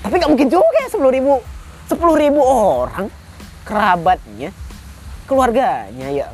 Tapi 0.00 0.16
nggak 0.16 0.32
mungkin 0.32 0.48
juga 0.48 0.78
ya 0.80 0.88
10 0.88 1.04
ribu, 1.12 1.44
10 1.92 2.22
ribu 2.24 2.40
orang 2.40 3.12
kerabatnya, 3.68 4.48
keluarganya 5.28 6.08
ya. 6.08 6.32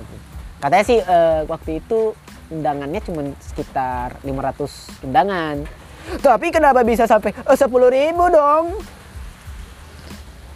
Katanya 0.62 0.84
sih 0.86 1.02
uh, 1.02 1.42
waktu 1.50 1.82
itu 1.82 2.14
undangannya 2.54 3.02
cuma 3.02 3.26
sekitar 3.42 4.22
500 4.22 5.02
undangan. 5.02 5.66
Tapi 6.22 6.46
kenapa 6.54 6.86
bisa 6.86 7.10
sampai 7.10 7.34
eh, 7.34 7.58
sepuluh 7.58 7.90
ribu 7.90 8.30
dong? 8.30 8.78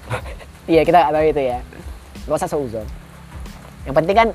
Iya 0.73 0.83
kita 0.83 0.99
nggak 0.99 1.15
tahu 1.15 1.25
itu 1.31 1.43
ya. 1.47 1.59
Gak 2.27 2.37
usah 2.43 2.51
seuzon. 2.51 2.87
Yang 3.87 3.95
penting 4.03 4.17
kan 4.19 4.29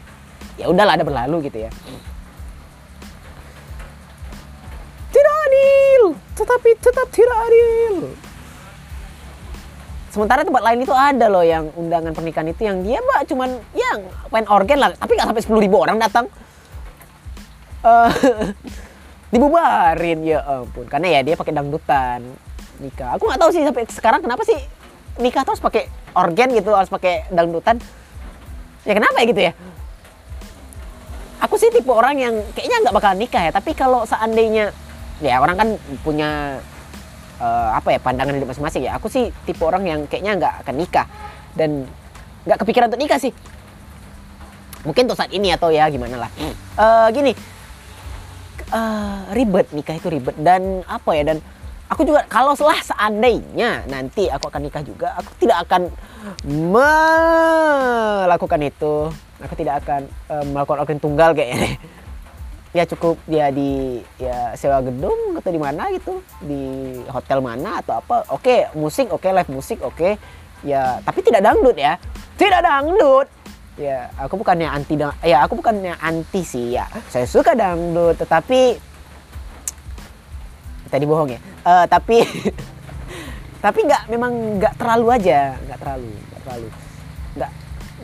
ya 0.56 0.66
udahlah 0.72 0.96
ada 0.96 1.04
berlalu 1.04 1.52
gitu 1.52 1.68
ya. 1.68 1.72
Tidak 5.12 5.36
adil, 5.48 6.04
tetapi 6.40 6.70
tetap 6.80 7.08
tidak 7.12 7.36
adil. 7.36 7.96
Sementara 10.12 10.44
tempat 10.44 10.64
lain 10.64 10.84
itu 10.84 10.92
ada 10.96 11.28
loh 11.32 11.44
yang 11.44 11.72
undangan 11.76 12.12
pernikahan 12.12 12.48
itu 12.52 12.68
yang 12.68 12.84
dia 12.84 13.00
mbak 13.00 13.32
cuman 13.32 13.60
yang 13.76 14.00
main 14.32 14.48
organ 14.48 14.80
lah, 14.80 14.92
tapi 14.96 15.16
nggak 15.16 15.28
sampai 15.28 15.44
sepuluh 15.44 15.60
ribu 15.64 15.80
orang 15.80 16.00
datang. 16.00 16.28
Uh, 17.84 18.12
dibubarin 19.36 20.20
ya 20.24 20.44
ampun, 20.44 20.88
karena 20.88 21.20
ya 21.20 21.20
dia 21.28 21.36
pakai 21.40 21.56
dangdutan 21.56 22.24
nikah. 22.84 23.16
Aku 23.16 23.28
nggak 23.28 23.40
tahu 23.40 23.52
sih 23.56 23.64
sampai 23.64 23.84
sekarang 23.88 24.20
kenapa 24.24 24.44
sih 24.44 24.60
nikah 25.20 25.44
terus 25.44 25.60
pakai 25.60 25.90
organ 26.16 26.52
gitu 26.56 26.72
harus 26.76 26.92
pakai 26.92 27.28
dangdutan 27.32 27.80
ya 28.88 28.94
kenapa 28.96 29.18
ya 29.22 29.26
gitu 29.28 29.42
ya? 29.52 29.54
Aku 31.42 31.58
sih 31.58 31.74
tipe 31.74 31.90
orang 31.90 32.16
yang 32.22 32.36
kayaknya 32.54 32.78
nggak 32.86 32.96
bakal 32.96 33.12
nikah 33.18 33.42
ya 33.50 33.52
tapi 33.52 33.74
kalau 33.74 34.06
seandainya 34.06 34.72
ya 35.20 35.42
orang 35.42 35.58
kan 35.58 35.70
punya 36.06 36.62
uh, 37.42 37.70
apa 37.76 37.98
ya 37.98 38.00
pandangan 38.00 38.38
hidup 38.38 38.54
masing-masing 38.54 38.86
ya. 38.88 38.96
Aku 39.02 39.10
sih 39.10 39.34
tipe 39.44 39.62
orang 39.66 39.84
yang 39.90 40.00
kayaknya 40.06 40.38
nggak 40.38 40.54
akan 40.66 40.76
nikah 40.78 41.08
dan 41.58 41.90
nggak 42.46 42.58
kepikiran 42.62 42.88
untuk 42.94 43.02
nikah 43.02 43.20
sih. 43.20 43.34
Mungkin 44.86 45.10
untuk 45.10 45.18
saat 45.18 45.34
ini 45.34 45.54
atau 45.54 45.70
ya 45.70 45.90
gimana 45.90 46.26
lah. 46.26 46.32
Uh, 46.78 47.08
gini 47.14 47.34
uh, 48.72 49.30
ribet 49.36 49.70
nikah 49.76 49.96
itu 50.00 50.08
ribet 50.08 50.36
dan 50.40 50.82
apa 50.88 51.12
ya 51.14 51.24
dan 51.34 51.38
aku 51.92 52.08
juga 52.08 52.24
kalau 52.32 52.56
setelah 52.56 52.80
seandainya 52.80 53.84
nanti 53.92 54.32
aku 54.32 54.48
akan 54.48 54.64
nikah 54.64 54.80
juga 54.80 55.12
aku 55.20 55.36
tidak 55.44 55.68
akan 55.68 55.92
melakukan 56.48 58.64
itu. 58.64 59.12
Aku 59.42 59.54
tidak 59.58 59.82
akan 59.84 60.08
uh, 60.32 60.46
melakukan 60.48 60.80
organ 60.88 61.00
tunggal 61.04 61.36
kayaknya. 61.36 61.76
Ya 62.72 62.88
cukup 62.88 63.20
dia 63.28 63.52
di 63.52 64.00
ya 64.16 64.56
sewa 64.56 64.80
gedung 64.80 65.36
atau 65.36 65.52
di 65.52 65.60
mana 65.60 65.92
gitu 65.92 66.24
di 66.40 66.96
hotel 67.12 67.44
mana 67.44 67.84
atau 67.84 68.00
apa. 68.00 68.24
Oke 68.32 68.72
musik 68.80 69.12
oke 69.12 69.28
live 69.28 69.52
musik 69.52 69.84
oke. 69.84 70.16
Ya 70.64 71.04
tapi 71.04 71.20
tidak 71.20 71.44
dangdut 71.44 71.76
ya. 71.76 72.00
Tidak 72.40 72.64
dangdut. 72.64 73.28
Ya 73.76 74.08
aku 74.16 74.40
bukannya 74.40 74.72
anti 74.72 74.96
ya 75.20 75.44
aku 75.44 75.60
bukannya 75.60 76.00
anti 76.00 76.48
sih 76.48 76.80
ya. 76.80 76.88
Saya 77.12 77.28
suka 77.28 77.60
dangdut 77.60 78.16
tetapi 78.24 78.80
tadi 80.92 81.08
bohong 81.08 81.32
ya 81.32 81.40
uh, 81.64 81.86
tapi 81.88 82.22
tapi 83.66 83.80
nggak 83.88 84.12
memang 84.12 84.60
nggak 84.60 84.74
terlalu 84.76 85.08
aja 85.16 85.56
nggak 85.64 85.80
terlalu 85.80 86.12
nggak 86.12 86.42
terlalu 86.44 86.68
nggak 87.40 87.52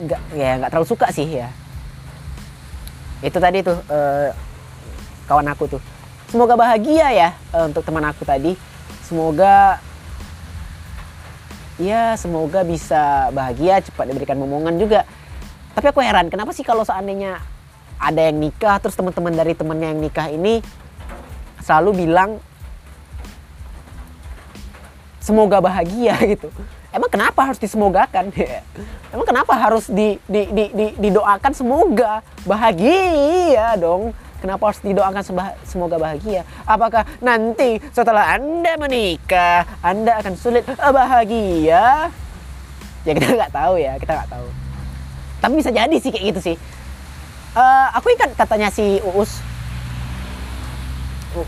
nggak 0.08 0.22
ya 0.34 0.52
nggak 0.64 0.70
terlalu 0.72 0.88
suka 0.88 1.08
sih 1.12 1.28
ya 1.28 1.52
itu 3.26 3.38
tadi 3.42 3.66
tuh 3.66 3.78
uh, 3.90 4.30
kawan 5.26 5.50
aku 5.50 5.78
tuh. 5.78 5.82
Semoga 6.30 6.54
bahagia 6.54 7.08
ya 7.10 7.30
uh, 7.56 7.66
untuk 7.66 7.82
teman 7.82 8.06
aku 8.06 8.22
tadi. 8.28 8.54
Semoga 9.02 9.82
ya 11.78 12.14
semoga 12.18 12.62
bisa 12.62 13.30
bahagia 13.34 13.82
cepat 13.82 14.06
diberikan 14.12 14.38
momongan 14.38 14.78
juga. 14.78 15.02
Tapi 15.74 15.86
aku 15.94 16.02
heran 16.02 16.30
kenapa 16.30 16.54
sih 16.54 16.66
kalau 16.66 16.86
seandainya 16.86 17.42
ada 17.98 18.22
yang 18.22 18.38
nikah 18.38 18.78
terus 18.78 18.94
teman-teman 18.94 19.34
dari 19.34 19.54
temannya 19.58 19.94
yang 19.94 20.02
nikah 20.02 20.30
ini 20.30 20.62
selalu 21.66 22.06
bilang 22.06 22.38
semoga 25.28 25.60
bahagia 25.60 26.16
gitu. 26.40 26.48
Emang 26.96 27.12
kenapa 27.12 27.44
harus 27.44 27.60
disemogakan? 27.60 28.32
Emang 29.14 29.28
kenapa 29.28 29.54
harus 29.60 29.92
di, 29.92 30.16
di, 30.24 30.48
di, 30.56 30.66
di, 30.72 30.86
didoakan 30.96 31.52
semoga 31.52 32.24
bahagia 32.48 33.76
dong? 33.76 34.16
Kenapa 34.38 34.70
harus 34.70 34.80
didoakan 34.86 35.24
semoga 35.66 35.98
bahagia? 35.98 36.48
Apakah 36.64 37.04
nanti 37.20 37.82
setelah 37.90 38.38
Anda 38.38 38.78
menikah, 38.78 39.66
Anda 39.82 40.22
akan 40.22 40.34
sulit 40.38 40.64
bahagia? 40.78 42.14
Ya 43.04 43.12
kita 43.18 43.34
nggak 43.42 43.54
tahu 43.54 43.82
ya, 43.82 43.98
kita 43.98 44.12
nggak 44.14 44.32
tahu. 44.32 44.48
Tapi 45.42 45.54
bisa 45.58 45.70
jadi 45.74 45.96
sih 45.98 46.12
kayak 46.14 46.26
gitu 46.34 46.40
sih. 46.54 46.56
Uh, 47.58 47.88
aku 47.98 48.14
ingat 48.14 48.38
katanya 48.38 48.70
si 48.70 49.02
Uus, 49.02 49.42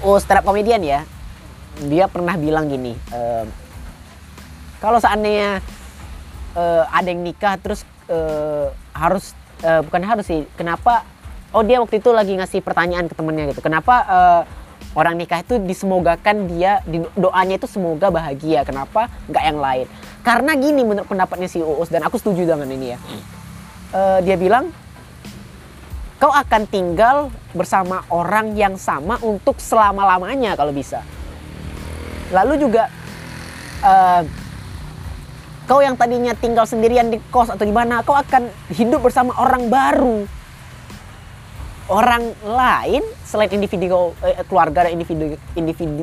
Uus 0.02 0.26
terap 0.26 0.42
komedian 0.42 0.82
ya. 0.82 1.06
Dia 1.86 2.10
pernah 2.10 2.34
bilang 2.36 2.66
gini, 2.68 2.98
uh, 3.14 3.46
kalau 4.80 5.00
seandainya 5.00 5.60
uh, 6.56 6.84
ada 6.92 7.08
yang 7.12 7.22
nikah 7.24 7.60
terus 7.60 7.84
uh, 8.08 8.72
harus 8.96 9.36
uh, 9.64 9.84
bukan 9.84 10.02
harus 10.04 10.26
sih, 10.26 10.48
kenapa 10.56 11.04
oh 11.52 11.64
dia 11.66 11.82
waktu 11.82 12.00
itu 12.00 12.10
lagi 12.12 12.34
ngasih 12.36 12.64
pertanyaan 12.64 13.08
ke 13.12 13.16
temennya 13.16 13.52
gitu. 13.54 13.62
Kenapa 13.64 13.96
uh, 14.08 14.42
orang 14.96 15.20
nikah 15.20 15.44
itu 15.44 15.60
disemogakan 15.62 16.50
dia 16.50 16.82
di 16.88 17.04
doanya 17.18 17.60
itu 17.60 17.68
semoga 17.70 18.10
bahagia? 18.10 18.64
Kenapa 18.64 19.12
nggak 19.30 19.44
yang 19.44 19.60
lain? 19.60 19.86
Karena 20.24 20.52
gini 20.56 20.82
menurut 20.84 21.08
pendapatnya 21.08 21.50
si 21.50 21.60
Uus 21.64 21.90
dan 21.90 22.06
aku 22.06 22.20
setuju 22.20 22.46
dengan 22.46 22.70
ini 22.70 22.96
ya. 22.96 23.00
Uh, 23.90 24.20
dia 24.22 24.38
bilang 24.38 24.70
kau 26.22 26.30
akan 26.30 26.68
tinggal 26.68 27.32
bersama 27.56 28.04
orang 28.12 28.54
yang 28.54 28.76
sama 28.76 29.18
untuk 29.24 29.58
selama 29.58 30.06
lamanya 30.06 30.54
kalau 30.54 30.70
bisa. 30.70 31.02
Lalu 32.30 32.62
juga 32.62 32.94
uh, 33.82 34.22
kau 35.70 35.86
yang 35.86 35.94
tadinya 35.94 36.34
tinggal 36.34 36.66
sendirian 36.66 37.14
di 37.14 37.22
kos 37.30 37.54
atau 37.54 37.62
di 37.62 37.70
mana 37.70 38.02
kau 38.02 38.18
akan 38.18 38.50
hidup 38.74 39.06
bersama 39.06 39.38
orang 39.38 39.70
baru. 39.70 40.26
Orang 41.90 42.34
lain 42.42 43.06
selain 43.22 43.54
individu 43.54 44.14
eh, 44.26 44.42
keluarga 44.50 44.90
dan 44.90 44.98
individu 44.98 45.38
individu 45.54 46.02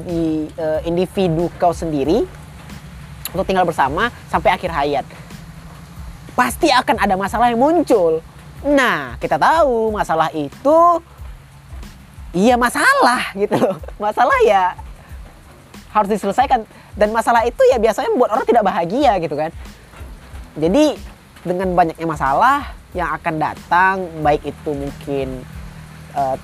eh, 0.54 0.80
individu 0.86 1.50
kau 1.58 1.74
sendiri 1.74 2.22
untuk 3.34 3.46
tinggal 3.46 3.66
bersama 3.66 4.14
sampai 4.30 4.54
akhir 4.54 4.70
hayat 4.70 5.06
pasti 6.38 6.68
akan 6.70 7.00
ada 7.02 7.14
masalah 7.18 7.50
yang 7.50 7.58
muncul. 7.58 8.22
Nah 8.62 9.18
kita 9.18 9.40
tahu 9.40 9.90
masalah 9.90 10.30
itu 10.30 10.78
iya 12.34 12.54
masalah 12.54 13.34
gitu 13.34 13.56
loh. 13.56 13.78
Masalah 13.98 14.38
ya 14.46 14.74
harus 15.90 16.12
diselesaikan 16.12 16.68
dan 16.96 17.12
masalah 17.12 17.44
itu 17.44 17.60
ya 17.68 17.76
biasanya 17.76 18.08
membuat 18.10 18.40
orang 18.40 18.46
tidak 18.48 18.64
bahagia 18.64 19.12
gitu 19.20 19.36
kan. 19.36 19.52
Jadi 20.56 20.96
dengan 21.44 21.76
banyaknya 21.76 22.06
masalah 22.08 22.72
yang 22.96 23.12
akan 23.12 23.34
datang 23.36 23.96
baik 24.24 24.42
itu 24.48 24.70
mungkin 24.72 25.44
uh, 26.16 26.36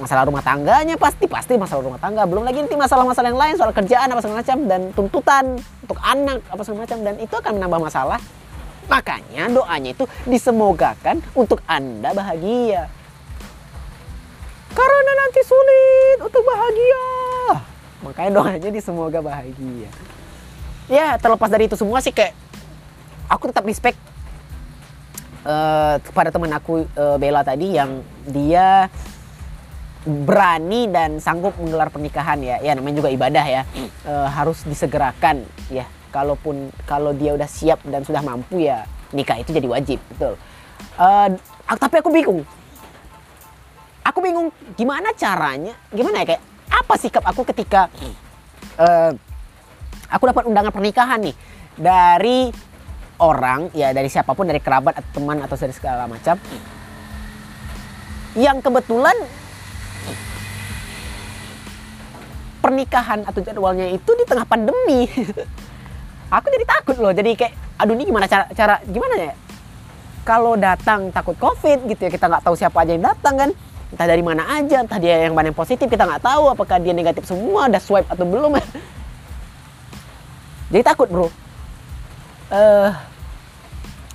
masalah 0.00 0.26
rumah 0.26 0.42
tangganya 0.42 0.98
pasti 0.98 1.28
pasti 1.28 1.54
masalah 1.60 1.84
rumah 1.84 2.00
tangga. 2.00 2.24
Belum 2.24 2.42
lagi 2.42 2.64
nanti 2.64 2.74
masalah-masalah 2.74 3.28
yang 3.30 3.38
lain 3.38 3.54
soal 3.60 3.70
kerjaan 3.70 4.08
apa 4.10 4.20
segala 4.24 4.40
macam 4.40 4.58
dan 4.66 4.80
tuntutan 4.96 5.44
untuk 5.84 5.98
anak 6.00 6.40
apa 6.48 6.60
segala 6.64 6.80
macam 6.88 6.98
dan 7.04 7.14
itu 7.20 7.34
akan 7.36 7.52
menambah 7.60 7.80
masalah. 7.84 8.18
Makanya 8.88 9.48
doanya 9.52 9.90
itu 9.92 10.04
disemogakan 10.28 11.20
untuk 11.36 11.60
anda 11.68 12.12
bahagia. 12.16 12.88
Karena 14.74 15.12
nanti 15.14 15.40
sulit 15.46 16.18
untuk 16.18 16.42
bahagia 16.42 17.23
makanya 18.04 18.30
doanya 18.36 18.68
disemoga 18.68 19.24
bahagia. 19.24 19.88
Ya 20.92 21.16
terlepas 21.16 21.48
dari 21.48 21.64
itu 21.64 21.80
semua 21.80 22.04
sih 22.04 22.12
kayak 22.12 22.36
aku 23.32 23.48
tetap 23.48 23.64
respect 23.64 23.96
uh, 25.48 25.96
kepada 26.04 26.28
teman 26.28 26.52
aku 26.52 26.84
uh, 26.84 27.16
Bella 27.16 27.40
tadi 27.40 27.72
yang 27.72 28.04
dia 28.28 28.92
berani 30.04 30.84
dan 30.92 31.16
sanggup 31.16 31.56
menggelar 31.56 31.88
pernikahan 31.88 32.36
ya. 32.44 32.60
Ya 32.60 32.76
namanya 32.76 33.00
juga 33.00 33.08
ibadah 33.08 33.44
ya. 33.48 33.62
Uh, 34.04 34.28
harus 34.28 34.60
disegerakan 34.68 35.48
ya. 35.72 35.88
Kalaupun 36.12 36.68
kalau 36.84 37.16
dia 37.16 37.32
udah 37.32 37.48
siap 37.48 37.80
dan 37.88 38.04
sudah 38.04 38.20
mampu 38.20 38.62
ya 38.62 38.84
nikah 39.16 39.40
itu 39.40 39.56
jadi 39.56 39.64
wajib 39.64 39.98
betul. 40.12 40.36
Uh, 41.00 41.32
tapi 41.64 41.96
aku 42.04 42.12
bingung. 42.12 42.44
Aku 44.04 44.20
bingung 44.20 44.52
gimana 44.76 45.16
caranya 45.16 45.72
gimana 45.88 46.20
ya 46.20 46.36
kayak 46.36 46.44
apa 46.74 46.94
sikap 46.98 47.22
aku 47.22 47.46
ketika 47.46 47.86
uh, 48.82 49.14
aku 50.10 50.24
dapat 50.26 50.44
undangan 50.50 50.74
pernikahan 50.74 51.22
nih? 51.22 51.36
Dari 51.74 52.50
orang 53.22 53.70
ya 53.74 53.94
dari 53.94 54.10
siapa 54.10 54.34
pun 54.34 54.46
dari 54.46 54.58
kerabat 54.58 54.98
atau 54.98 55.10
teman 55.22 55.38
atau 55.42 55.54
dari 55.54 55.74
segala 55.74 56.10
macam. 56.10 56.34
Yang 58.34 58.56
kebetulan 58.66 59.16
pernikahan 62.58 63.22
atau 63.22 63.40
jadwalnya 63.44 63.86
itu 63.94 64.10
di 64.18 64.24
tengah 64.26 64.46
pandemi. 64.46 65.06
Aku 66.34 66.46
jadi 66.50 66.66
takut 66.66 66.96
loh 66.98 67.14
jadi 67.14 67.30
kayak 67.38 67.54
aduh 67.78 67.94
ini 67.94 68.10
gimana 68.10 68.26
cara 68.26 68.50
cara 68.50 68.82
gimana 68.82 69.14
ya? 69.30 69.34
Kalau 70.24 70.56
datang 70.56 71.12
takut 71.12 71.36
covid 71.36 71.84
gitu 71.86 72.00
ya 72.08 72.10
kita 72.10 72.26
nggak 72.26 72.42
tahu 72.42 72.56
siapa 72.56 72.82
aja 72.82 72.96
yang 72.96 73.06
datang 73.06 73.34
kan 73.36 73.50
entah 73.94 74.10
dari 74.10 74.26
mana 74.26 74.42
aja 74.58 74.82
entah 74.82 74.98
dia 74.98 75.30
yang 75.30 75.38
mana 75.38 75.54
yang 75.54 75.58
positif 75.58 75.86
kita 75.86 76.02
nggak 76.02 76.26
tahu 76.26 76.50
apakah 76.50 76.82
dia 76.82 76.90
negatif 76.90 77.30
semua 77.30 77.70
ada 77.70 77.78
swipe 77.78 78.10
atau 78.10 78.26
belum. 78.26 78.58
Jadi 80.74 80.82
takut 80.82 81.06
bro. 81.06 81.30
Uh, 82.50 82.90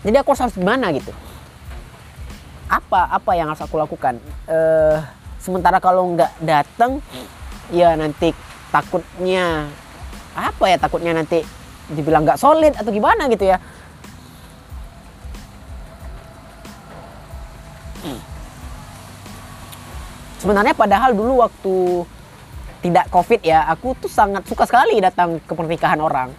jadi 0.06 0.24
aku 0.24 0.32
harus 0.32 0.56
gimana 0.56 0.92
gitu? 0.96 1.12
Apa 2.68 3.10
apa 3.10 3.32
yang 3.36 3.52
harus 3.52 3.64
aku 3.64 3.80
lakukan? 3.80 4.20
Uh, 4.48 5.00
sementara 5.40 5.80
kalau 5.80 6.16
nggak 6.16 6.32
datang 6.44 7.00
ya 7.72 7.96
nanti 7.96 8.36
takutnya 8.70 9.72
apa 10.36 10.64
ya 10.70 10.78
takutnya 10.78 11.16
nanti 11.16 11.42
dibilang 11.90 12.28
nggak 12.28 12.38
solid 12.38 12.76
atau 12.78 12.92
gimana 12.94 13.26
gitu 13.32 13.50
ya 13.50 13.58
sebenarnya 20.40 20.74
padahal 20.74 21.12
dulu 21.12 21.44
waktu 21.44 22.08
tidak 22.80 23.12
covid 23.12 23.44
ya 23.44 23.68
aku 23.68 23.92
tuh 24.00 24.08
sangat 24.08 24.48
suka 24.48 24.64
sekali 24.64 25.04
datang 25.04 25.44
ke 25.44 25.52
pernikahan 25.52 26.00
orang. 26.00 26.32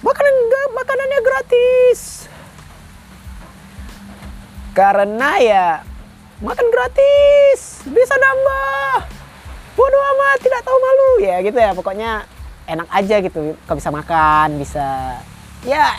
Makanan 0.00 0.34
makanannya 0.78 1.20
gratis. 1.20 2.30
Karena 4.72 5.30
ya 5.42 5.66
makan 6.40 6.66
gratis. 6.70 7.82
Bisa 7.84 8.14
nambah. 8.16 9.10
Bodoh 9.74 10.02
amat 10.16 10.38
tidak 10.42 10.62
tahu 10.64 10.78
malu. 10.78 11.10
Ya 11.22 11.36
gitu 11.44 11.58
ya 11.58 11.74
pokoknya 11.74 12.24
enak 12.64 12.88
aja 12.88 13.16
gitu. 13.20 13.58
Kau 13.68 13.76
bisa 13.76 13.90
makan 13.92 14.56
bisa 14.56 15.18
ya 15.66 15.98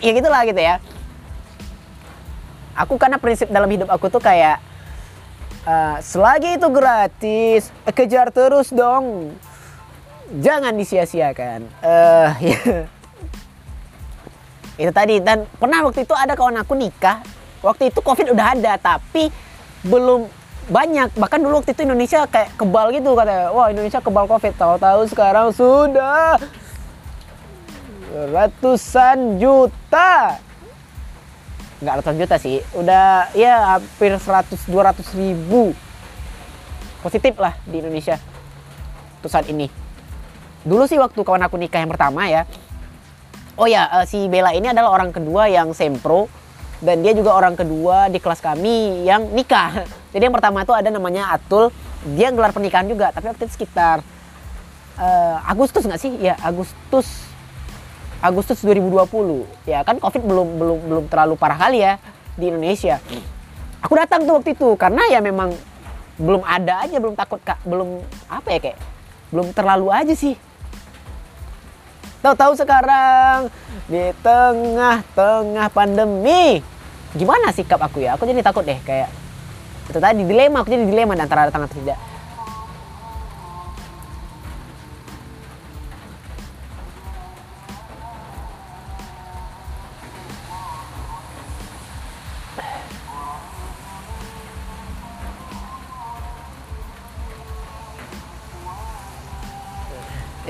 ya 0.00 0.10
gitulah 0.14 0.46
gitu 0.48 0.60
ya. 0.62 0.78
Aku 2.74 2.98
karena 2.98 3.20
prinsip 3.20 3.50
dalam 3.52 3.70
hidup 3.70 3.86
aku 3.90 4.10
tuh 4.10 4.22
kayak 4.22 4.58
uh, 5.64 5.96
selagi 6.00 6.56
itu 6.60 6.68
gratis 6.70 7.68
kejar 7.92 8.30
terus 8.30 8.70
dong. 8.72 9.36
Jangan 10.40 10.72
disia-siakan. 10.76 11.68
Uh, 11.84 12.30
ya. 12.52 12.60
itu 14.74 14.90
tadi 14.90 15.22
dan 15.22 15.46
pernah 15.60 15.86
waktu 15.86 16.02
itu 16.02 16.14
ada 16.16 16.32
kawan 16.32 16.60
aku 16.60 16.74
nikah. 16.74 17.20
Waktu 17.64 17.92
itu 17.92 18.00
covid 18.04 18.32
udah 18.32 18.56
ada 18.56 18.76
tapi 18.76 19.28
belum 19.84 20.28
banyak. 20.68 21.12
Bahkan 21.16 21.40
dulu 21.40 21.60
waktu 21.60 21.76
itu 21.76 21.84
Indonesia 21.84 22.24
kayak 22.24 22.56
kebal 22.56 22.92
gitu 22.92 23.12
kata 23.12 23.52
wah 23.52 23.68
Indonesia 23.68 24.00
kebal 24.00 24.24
covid. 24.28 24.52
Tahu-tahu 24.56 25.00
sekarang 25.12 25.52
sudah 25.52 26.40
ratusan 28.14 29.42
juta 29.42 30.38
nggak 31.82 31.94
ratusan 32.00 32.16
juta 32.20 32.36
sih. 32.38 32.62
Udah 32.76 33.30
ya 33.34 33.78
hampir 33.78 34.14
100 34.14 34.54
200 34.68 35.02
ribu. 35.18 35.74
Positif 37.02 37.34
lah 37.36 37.56
di 37.66 37.82
Indonesia. 37.82 38.16
Untuk 39.20 39.30
saat 39.32 39.48
ini. 39.50 39.68
Dulu 40.64 40.88
sih 40.88 40.96
waktu 40.96 41.20
kawan 41.20 41.44
aku 41.44 41.60
nikah 41.60 41.84
yang 41.84 41.92
pertama 41.92 42.24
ya. 42.24 42.48
Oh 43.54 43.68
ya 43.68 43.86
uh, 43.90 44.04
si 44.08 44.26
Bella 44.26 44.50
ini 44.56 44.72
adalah 44.72 44.90
orang 44.90 45.14
kedua 45.14 45.46
yang 45.46 45.70
sempro 45.76 46.26
dan 46.82 47.00
dia 47.06 47.14
juga 47.14 47.36
orang 47.36 47.54
kedua 47.54 48.10
di 48.10 48.18
kelas 48.18 48.40
kami 48.40 49.06
yang 49.06 49.30
nikah. 49.30 49.84
Jadi 50.12 50.22
yang 50.24 50.34
pertama 50.34 50.64
itu 50.64 50.72
ada 50.72 50.88
namanya 50.88 51.30
Atul. 51.34 51.70
Dia 52.04 52.28
gelar 52.32 52.52
pernikahan 52.52 52.88
juga 52.88 53.12
tapi 53.12 53.32
waktu 53.32 53.48
itu 53.48 53.54
sekitar 53.60 54.04
uh, 54.98 55.36
Agustus 55.44 55.84
nggak 55.84 56.00
sih? 56.00 56.12
Ya 56.20 56.36
Agustus 56.40 57.33
Agustus 58.24 58.64
2020 58.64 59.68
ya 59.68 59.84
kan 59.84 60.00
covid 60.00 60.24
belum 60.24 60.56
belum 60.56 60.78
belum 60.88 61.04
terlalu 61.12 61.36
parah 61.36 61.60
kali 61.60 61.84
ya 61.84 62.00
di 62.40 62.48
Indonesia. 62.48 62.96
Aku 63.84 63.92
datang 64.00 64.24
tuh 64.24 64.40
waktu 64.40 64.56
itu 64.56 64.72
karena 64.80 65.04
ya 65.12 65.20
memang 65.20 65.52
belum 66.16 66.40
ada 66.40 66.88
aja 66.88 66.96
belum 66.96 67.12
takut 67.12 67.36
kak. 67.44 67.60
Belum 67.68 68.00
apa 68.32 68.48
ya 68.56 68.58
kayak 68.64 68.78
belum 69.28 69.52
terlalu 69.52 69.92
aja 69.92 70.14
sih. 70.16 70.40
Tahu-tahu 72.24 72.56
sekarang 72.56 73.52
di 73.84 74.08
tengah-tengah 74.24 75.68
pandemi, 75.68 76.64
gimana 77.12 77.52
sikap 77.52 77.76
aku 77.76 78.00
ya? 78.00 78.16
Aku 78.16 78.24
jadi 78.24 78.40
takut 78.40 78.64
deh 78.64 78.80
kayak 78.80 79.12
itu 79.84 80.00
tadi 80.00 80.24
dilema, 80.24 80.64
aku 80.64 80.72
jadi 80.72 80.88
dilema 80.88 81.12
antara 81.12 81.52
datang 81.52 81.68
atau 81.68 81.76
tidak. 81.76 82.00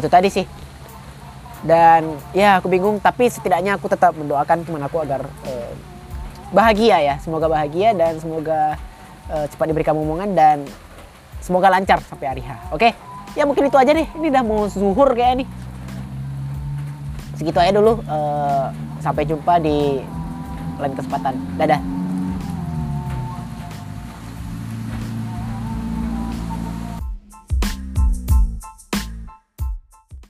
Itu 0.05 0.13
tadi 0.13 0.29
sih. 0.29 0.45
Dan 1.65 2.21
ya 2.37 2.61
aku 2.61 2.69
bingung 2.69 3.01
tapi 3.01 3.33
setidaknya 3.33 3.81
aku 3.81 3.89
tetap 3.89 4.13
mendoakan 4.13 4.69
teman 4.69 4.85
aku 4.85 5.01
agar 5.01 5.25
eh, 5.49 5.73
bahagia 6.53 7.01
ya. 7.01 7.15
Semoga 7.25 7.49
bahagia 7.49 7.97
dan 7.97 8.21
semoga 8.21 8.77
eh, 9.33 9.49
cepat 9.49 9.73
diberikan 9.73 9.97
omongan 9.97 10.37
dan 10.37 10.69
semoga 11.41 11.73
lancar 11.73 12.05
sampai 12.05 12.29
hari 12.29 12.43
H 12.45 12.69
oke? 12.69 12.93
Ya 13.33 13.49
mungkin 13.49 13.67
itu 13.67 13.81
aja 13.81 13.97
nih 13.97 14.07
ini 14.21 14.29
udah 14.29 14.45
mau 14.45 14.69
zuhur 14.69 15.17
kayak 15.17 15.41
nih. 15.41 15.49
Segitu 17.41 17.57
aja 17.57 17.73
dulu 17.73 18.05
eh, 18.05 18.67
sampai 19.01 19.25
jumpa 19.25 19.57
di 19.65 20.05
lain 20.77 20.93
kesempatan. 20.93 21.33
Dadah 21.57 21.94